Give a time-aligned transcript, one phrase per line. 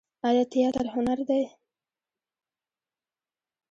[0.27, 1.43] آیا تیاتر هنر دی؟